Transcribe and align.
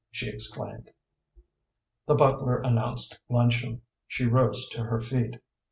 she 0.09 0.27
exclaimed. 0.27 0.89
The 2.07 2.15
butler 2.15 2.57
announced 2.57 3.21
luncheon. 3.29 3.83
She 4.07 4.25
rose 4.25 4.67
to 4.69 4.85
her 4.85 4.99
feet. 4.99 5.37